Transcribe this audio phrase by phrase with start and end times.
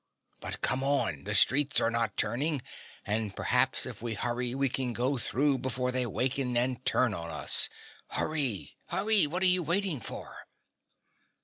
[0.39, 2.63] "But come on, the streets are not turning,
[3.05, 7.29] and perhaps if we hurry we can go through before they waken and turn on
[7.29, 7.69] us.
[8.07, 10.47] Hurry hurry what are you waiting for?"